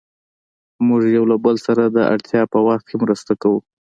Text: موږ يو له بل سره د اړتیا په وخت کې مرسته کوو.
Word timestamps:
موږ 0.87 1.01
يو 1.17 1.23
له 1.31 1.37
بل 1.45 1.55
سره 1.65 1.83
د 1.85 1.97
اړتیا 2.13 2.41
په 2.53 2.59
وخت 2.67 2.85
کې 2.89 2.95
مرسته 3.03 3.31
کوو. 3.41 3.59